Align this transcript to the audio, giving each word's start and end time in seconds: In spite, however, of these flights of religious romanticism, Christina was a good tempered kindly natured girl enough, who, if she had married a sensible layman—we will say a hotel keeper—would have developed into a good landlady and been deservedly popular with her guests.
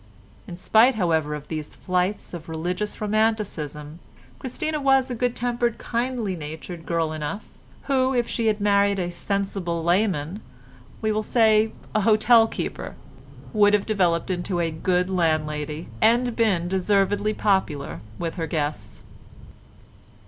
In 0.47 0.57
spite, 0.57 0.95
however, 0.95 1.35
of 1.35 1.47
these 1.47 1.75
flights 1.75 2.33
of 2.33 2.49
religious 2.49 2.99
romanticism, 2.99 3.99
Christina 4.39 4.81
was 4.81 5.11
a 5.11 5.15
good 5.15 5.35
tempered 5.35 5.77
kindly 5.77 6.35
natured 6.35 6.87
girl 6.87 7.11
enough, 7.13 7.45
who, 7.83 8.11
if 8.11 8.27
she 8.27 8.47
had 8.47 8.59
married 8.59 8.97
a 8.97 9.11
sensible 9.11 9.83
layman—we 9.83 11.11
will 11.11 11.21
say 11.21 11.71
a 11.93 12.01
hotel 12.01 12.47
keeper—would 12.47 13.75
have 13.75 13.85
developed 13.85 14.31
into 14.31 14.59
a 14.59 14.71
good 14.71 15.07
landlady 15.07 15.87
and 16.01 16.35
been 16.35 16.67
deservedly 16.67 17.35
popular 17.35 18.01
with 18.17 18.37
her 18.41 18.47
guests. 18.47 19.03